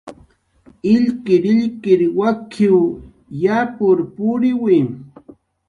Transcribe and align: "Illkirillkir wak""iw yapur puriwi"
"Illkirillkir 0.93 2.01
wak""iw 2.17 2.77
yapur 3.43 3.97
puriwi" 4.15 4.77